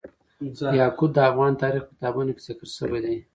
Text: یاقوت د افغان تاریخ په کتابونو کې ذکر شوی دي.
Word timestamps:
یاقوت 0.79 1.11
د 1.13 1.17
افغان 1.29 1.53
تاریخ 1.61 1.83
په 1.87 1.91
کتابونو 1.95 2.31
کې 2.35 2.41
ذکر 2.47 2.67
شوی 2.77 2.99
دي. 3.05 3.17